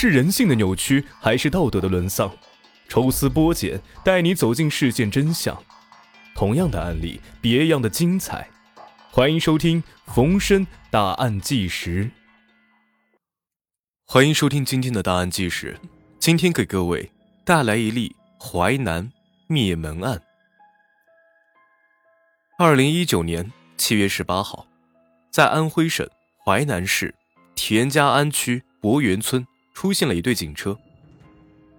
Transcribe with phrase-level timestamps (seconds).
[0.00, 2.30] 是人性的扭曲，还是道德的沦丧？
[2.88, 5.60] 抽丝剥茧，带你走进事件真相。
[6.36, 8.48] 同样的案例，别样的精彩。
[9.10, 9.82] 欢迎收听
[10.14, 12.04] 《逢申大案纪实》。
[14.06, 15.76] 欢迎收听今天的大案纪实。
[16.20, 17.10] 今天给各位
[17.44, 19.10] 带来一例淮南
[19.48, 20.22] 灭门案。
[22.56, 24.64] 二零一九年七月十八号，
[25.32, 26.08] 在安徽省
[26.44, 27.12] 淮南市
[27.56, 29.44] 田家庵区博源村
[29.78, 30.76] 出现了一对警车。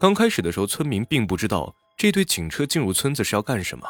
[0.00, 3.86] 刚开始的时候，村民并不知道这对警车进入村子是要干什么。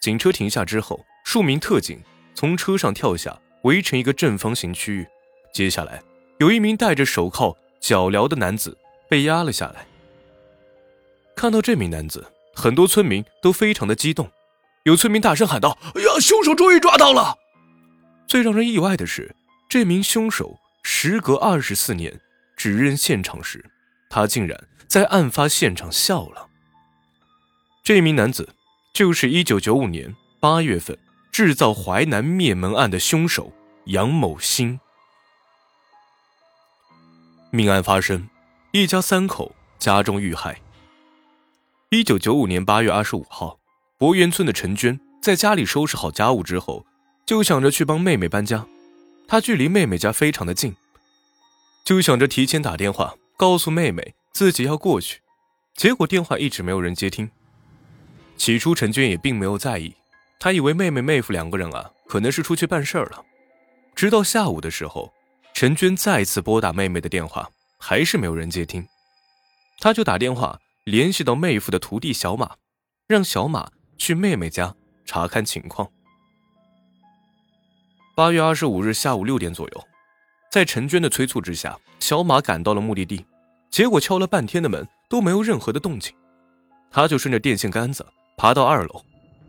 [0.00, 2.00] 警车停下之后，数名特警
[2.32, 5.04] 从车上跳下，围成一个正方形区域。
[5.52, 6.00] 接下来，
[6.38, 8.78] 有一名戴着手铐、脚镣的男子
[9.10, 9.84] 被压了下来。
[11.34, 14.30] 看到这名男子，很多村民都非常的激动。
[14.84, 17.36] 有村民大声喊道：“哎呀，凶手终于抓到了！”
[18.28, 19.34] 最让人意外的是，
[19.68, 22.20] 这名凶手时隔二十四年
[22.56, 23.64] 指认现场时，
[24.08, 26.48] 他竟然在案发现场笑了。
[27.82, 28.54] 这名男子
[28.92, 30.98] 就是一九九五年八月份
[31.30, 33.52] 制造淮南灭门案的凶手
[33.84, 34.80] 杨某新。
[37.50, 38.28] 命案发生，
[38.72, 40.60] 一家三口家中遇害。
[41.90, 43.58] 一九九五年八月二十五号。
[43.98, 46.84] 博源村的陈娟在家里收拾好家务之后，
[47.24, 48.66] 就想着去帮妹妹搬家。
[49.26, 50.76] 她距离妹妹家非常的近，
[51.86, 55.20] 就想着提前打电话告诉妹妹自己要过去。
[55.76, 57.30] 结果电话一直没有人接听。
[58.36, 59.94] 起初陈娟也并没有在意，
[60.40, 63.24] 她以为妹妹妹夫两个人啊可能是出去办事儿了。
[63.94, 65.12] 直到下午的时候，
[65.54, 67.48] 陈娟再次拨打妹妹的电话，
[67.78, 68.84] 还是没有人接听。
[69.78, 72.56] 她就打电话联系到妹夫的徒弟小马，
[73.06, 73.70] 让小马。
[73.98, 74.74] 去妹妹家
[75.06, 75.90] 查看情况。
[78.14, 79.84] 八月二十五日下午六点左右，
[80.56, 83.22] 在陈娟的催促之下，小马赶到了目的地。
[83.70, 86.14] 结果敲了半天的门都没有任何的动静，
[86.90, 88.06] 他就顺着电线杆子
[88.38, 89.04] 爬到二楼。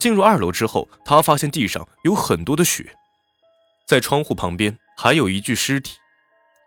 [0.00, 2.92] 进入二楼之后，他发现地上有很多的血，
[3.86, 5.96] 在窗户旁边还有一具尸体。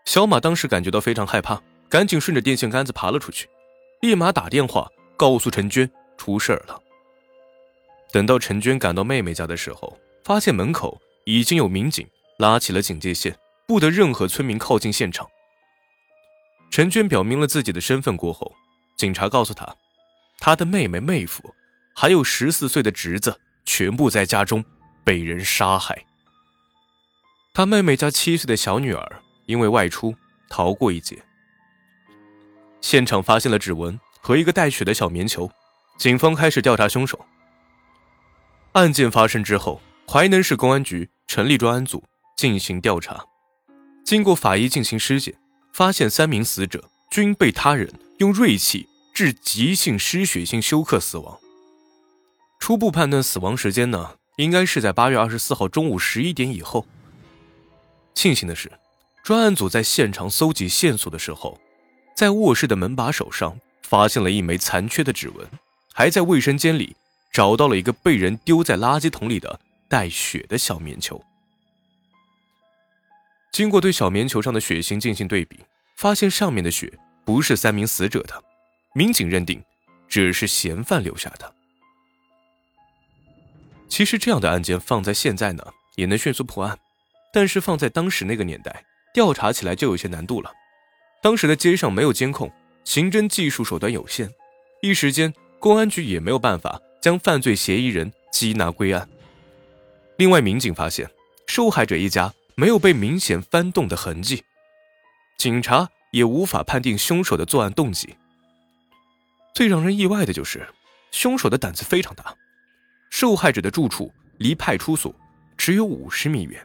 [0.06, 3.50] 小马当时感觉到非常害怕，赶紧顺着电线杆子爬了出去，
[4.00, 4.88] 立马打电话
[5.18, 6.81] 告诉陈娟出事了。
[8.14, 13.38] 等到陈娟赶到妹妹家的时候，发现门口已经有民警拉起了警戒线，
[13.72, 15.26] 不得任何村民靠近现场。
[16.70, 18.54] 陈娟表明了自己的身份过后，
[18.98, 19.74] 警察告诉她，
[20.40, 21.56] 她的妹妹、妹夫，
[21.96, 24.62] 还有十四岁的侄子，全部在家中
[25.06, 26.06] 被人杀害。
[27.54, 30.14] 她妹妹家七岁的小女儿因为外出
[30.50, 31.24] 逃过一劫。
[32.82, 35.50] 现场发现了指纹和一个带血的小棉球，
[35.98, 37.26] 警方开始调查凶手。
[38.74, 42.03] 案件发生之后，淮南市公安局成立专案组
[42.36, 43.26] 进行调查。
[44.03, 45.35] 经过法医进行尸检，
[45.73, 51.39] 发现三名死者均被他人用锐器致急性失血性休克死亡。
[52.59, 56.85] 初步判断死亡时间呢，应该是在八月二十四号中午十一点以后。
[58.13, 58.72] 庆幸的是，
[59.23, 61.59] 专案组在现场搜集线索的时候，
[62.16, 65.47] 在卧室的门把手上发现了一枚残缺的指纹，
[65.94, 66.95] 还在卫生间里。
[67.34, 69.57] 找到了一个被人丢在垃圾桶里的
[69.88, 71.23] 带血的小棉球。
[73.51, 75.59] 经过对小棉球上的血型进行对比，
[75.97, 76.91] 发现上面的血
[77.25, 78.44] 不是三名死者的，
[78.94, 79.62] 民警认定
[80.07, 81.53] 只是嫌犯留下的。
[83.90, 85.63] 其实这样的案件放在现在呢，
[85.95, 86.78] 也能迅速破案，
[87.34, 90.51] 但是放在当时那个年代，调查起来就有些难度了。
[91.22, 92.51] 当时的街上没有监控，
[92.84, 94.29] 刑侦技术手段有限，
[94.81, 96.81] 一时间公安局也没有办法。
[97.01, 99.09] 将犯罪嫌疑人缉拿归案。
[100.17, 101.09] 另外，民警发现
[101.47, 104.44] 受害者一家没有被明显翻动的痕迹，
[105.35, 108.16] 警察也无法判定凶手的作案动机。
[109.55, 110.69] 最让人意外的就是，
[111.09, 112.38] 凶手的胆子非常大。
[113.09, 115.11] 受害者的住处离派出所
[115.57, 116.63] 只有五十米远。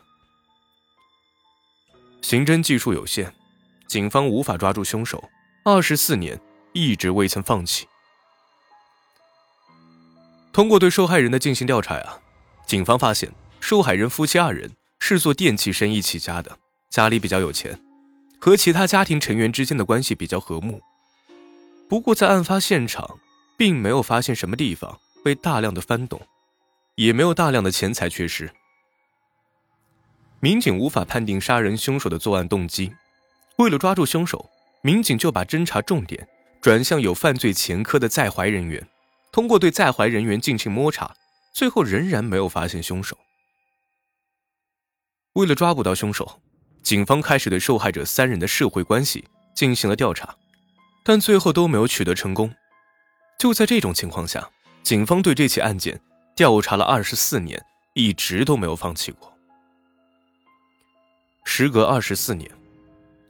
[2.20, 3.32] 刑侦技术有限，
[3.86, 5.30] 警方无法抓住凶手。
[5.64, 6.38] 二十四年
[6.74, 7.88] 一直未曾放弃。
[10.52, 12.20] 通过对受害人的进行调查呀，
[12.66, 14.70] 警方发现受害人夫妻二人
[15.08, 16.58] 是做电器生意起家的，
[16.90, 17.78] 家里比较有钱，
[18.40, 20.80] 和其他家庭成员之间的关系比较和睦。
[21.88, 23.20] 不过在案发现场，
[23.56, 26.20] 并没有发现什么地方被大量的翻动，
[26.96, 28.50] 也没有大量的钱财缺失。
[30.40, 32.92] 民警无法判定杀人凶手的作案动机，
[33.58, 34.50] 为了抓住凶手，
[34.82, 36.26] 民警就把侦查重点
[36.60, 38.84] 转向有犯罪前科的在怀人员。
[39.30, 41.14] 通过对在怀人员进行摸查，
[41.52, 43.16] 最后仍然没有发现凶手。
[45.36, 46.40] 为了抓捕到凶手，
[46.82, 49.22] 警方开始对受害者三人的社会关系
[49.54, 50.34] 进行了调查，
[51.04, 52.54] 但最后都没有取得成功。
[53.38, 54.48] 就在这种情况下，
[54.82, 56.00] 警方对这起案件
[56.34, 57.62] 调查了二十四年，
[57.92, 59.30] 一直都没有放弃过。
[61.44, 62.50] 时隔二十四年，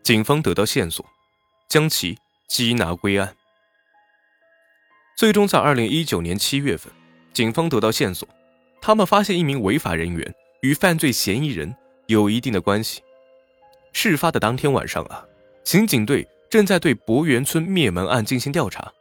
[0.05, 1.05] 警方得到线索，
[1.69, 2.17] 将其
[2.49, 3.35] 缉拿归案。
[5.17, 6.93] 最终在二零一九年七月份，
[7.33, 8.29] 警方得到线索，
[8.81, 10.33] 他们发现一名违法人员
[10.63, 11.75] 与犯罪嫌疑人
[12.07, 13.03] 有一定的关系。
[13.93, 15.25] 事发的当天晚上啊，
[15.65, 18.93] 刑警队正在对博源村灭门案进行调查。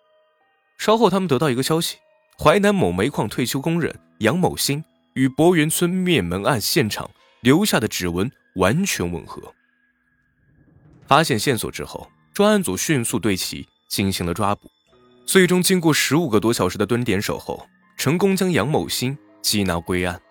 [0.78, 1.98] 稍后，他们得到一个消息：
[2.38, 7.10] 淮南某煤矿退休工人杨某新与博源村灭门案现场
[7.42, 9.42] 留下的指纹完全吻合。
[11.07, 14.69] 发现线索之后，专案组迅速对其进行了抓捕。
[15.25, 17.68] 最终，经过十五个多小时的蹲点守候，
[17.98, 20.22] 成功将杨某新缉拿归案。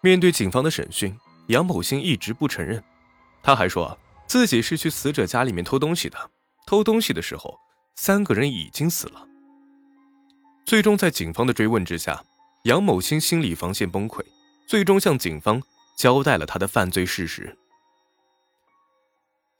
[0.00, 1.16] 面对警方的审讯，
[1.48, 2.82] 杨某新一直不承认，
[3.42, 6.30] 他还说自己是去死者家里面偷东西的。
[6.66, 7.58] 偷东西的时候，
[7.94, 9.28] 三个人已经死了。
[10.64, 12.24] 最终，在警方的追问之下，
[12.62, 14.24] 杨某新心理防线崩溃，
[14.66, 15.62] 最终向警方
[15.98, 17.58] 交代了他的犯罪事实。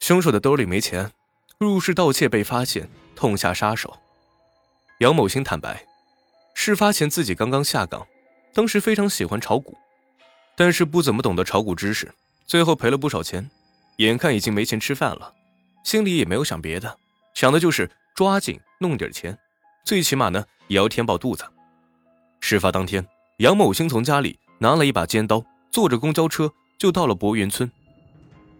[0.00, 1.12] 凶手的兜里没钱，
[1.58, 3.98] 入室盗窃被发现，痛下杀手。
[5.00, 5.86] 杨某新坦白，
[6.54, 8.06] 事发前自己刚刚下岗，
[8.54, 9.76] 当时非常喜欢炒股，
[10.56, 12.12] 但是不怎么懂得炒股知识，
[12.46, 13.50] 最后赔了不少钱，
[13.96, 15.32] 眼看已经没钱吃饭了，
[15.84, 16.98] 心里也没有想别的，
[17.34, 19.36] 想的就是抓紧弄点钱，
[19.84, 21.44] 最起码呢也要填饱肚子。
[22.40, 23.06] 事发当天，
[23.38, 27.70] 杨某新从家里拿了一把尖刀，坐着公交车就到了博源村，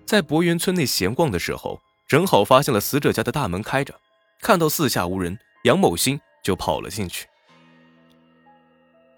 [0.06, 3.94] 在博源村内闲逛的时候，正好发现了死者家的大门开着，
[4.41, 6.20] 看到四下无人，杨某新。
[6.44, 7.26] 就跑了进去。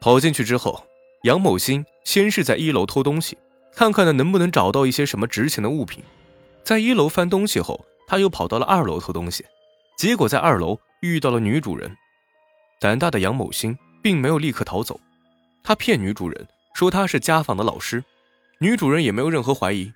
[0.01, 0.87] 跑进去之后，
[1.23, 3.37] 杨某新先是在一楼偷东西，
[3.75, 6.05] 看看呢能不能找到一些什么值钱的物品。
[6.65, 9.45] 在一楼翻东西后，他又跑到了二楼偷东西，
[9.97, 11.97] 结果在二楼遇到了女主人。
[12.79, 15.01] 胆大的杨某新并没有立刻逃走，
[15.65, 18.05] 他骗女主人说他是家访的老师，
[18.59, 19.93] 女主人也没有任何怀疑，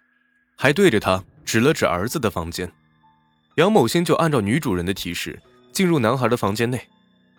[0.57, 2.71] 还对着他指了指儿子的房间。
[3.57, 5.41] 杨某新就按照女主人的提示
[5.73, 6.81] 进入男孩的房间内。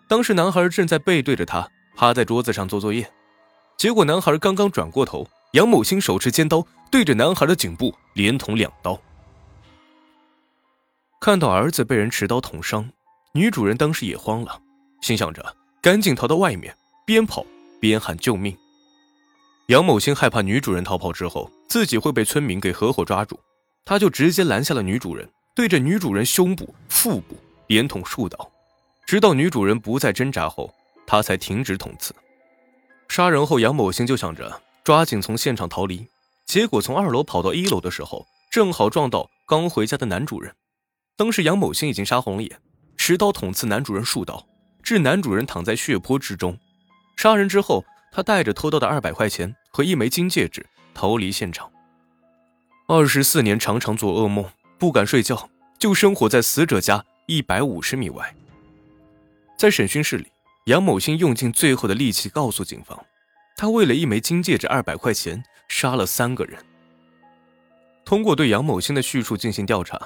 [0.07, 3.09] 当时男孩正在背对着他，趴在桌子上做作业。
[3.81, 8.95] 结果男孩刚刚转过头，杨某新手持尖刀对着男孩的颈部连捅两刀。
[11.19, 12.87] 看到儿子被人持刀捅伤，
[13.33, 14.61] 女主人当时也慌了，
[15.01, 15.43] 心想着
[15.81, 16.71] 赶紧逃到外面，
[17.07, 17.43] 边跑
[17.79, 18.55] 边喊救命。
[19.69, 23.39] 杨某新害怕女主人逃跑之后自己会被村民给合伙抓住，
[23.83, 27.35] 他就直接拦下了女主人，对着女主人胸部、腹部
[27.65, 28.51] 连捅数刀。
[29.07, 30.71] 直到女主人不再挣扎后，
[31.07, 32.13] 他才停止捅刺。
[33.11, 36.07] 杀人后，杨某新就想着抓紧从现场逃离，
[36.45, 40.55] 结果从二楼跑到一楼的时候，正好撞到刚回家的男主人。
[41.17, 42.61] 当时杨某新已经杀红了眼，
[42.95, 44.47] 持刀捅刺男主人数刀，
[44.81, 46.57] 致男主人躺在血泊之中。
[47.17, 51.69] 杀人之后，他带着偷到的二百块钱和一枚金戒指逃离现场。
[52.87, 54.45] 二十四年，常常做噩梦，
[54.79, 58.33] 不敢睡觉，就生活在死者家一百五十米外。
[59.57, 60.27] 在审讯室里，
[60.65, 63.03] 杨某新用尽最后的力气告诉警方，
[63.57, 66.63] 他为了一枚金戒指二百块钱杀了三个人。
[68.05, 69.99] 通过对杨某新的叙述进行调查，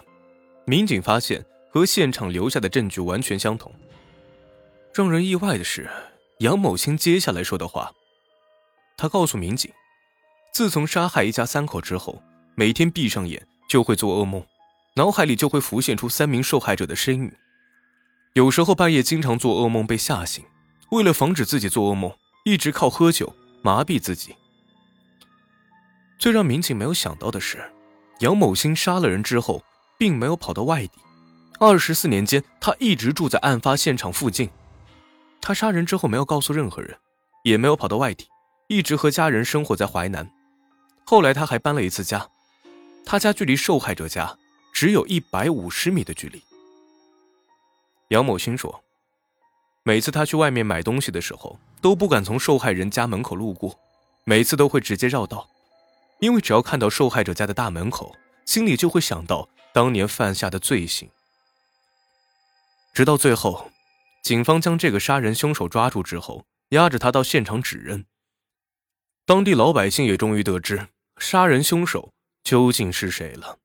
[0.65, 3.69] 民警发现和现场留下的证据完全相同。
[4.93, 5.89] 让人意外的是，
[6.39, 7.91] 杨某新接下来说的话，
[8.95, 9.69] 他告诉民警，
[10.53, 12.23] 自从杀害一家三口之后，
[12.55, 14.41] 每天闭上眼就会做噩梦，
[14.95, 17.31] 脑海里就会浮现出三名受害者的身影。
[18.33, 20.43] 有时候半夜经常做噩梦被吓醒，
[20.95, 22.09] 为了防止自己做噩梦，
[22.45, 24.33] 一直靠喝酒麻痹自己。
[26.17, 27.69] 最让民警没有想到的是，
[28.19, 29.61] 杨某新杀了人之后，
[29.97, 30.93] 并没有跑到外地，
[31.59, 34.49] 二十四年间他一直住在案发现场附近。
[35.41, 36.97] 他杀人之后没有告诉任何人，
[37.43, 38.25] 也没有跑到外地，
[38.69, 40.31] 一直和家人生活在淮南。
[41.05, 42.25] 后来他还搬了一次家，
[43.05, 44.37] 他家距离受害者家
[44.71, 46.41] 只有一百五十米的距离。
[48.09, 48.81] 杨某新说
[49.87, 53.79] ：“每次他去外面买东西的时候，都不敢从受害人家门口路过，
[54.23, 55.47] 每次都会直接绕道，
[56.21, 58.15] 因为只要看到受害者家的大门口，
[58.47, 61.07] 心里就会想到当年犯下的罪行。
[62.95, 63.69] 直到最后，
[64.23, 68.05] 警方将这个杀人凶手抓住之后，押着他到现场指认。
[69.23, 70.87] 当地老百姓也终于得知
[71.19, 72.11] 杀人凶手
[72.43, 73.59] 究竟是谁了。”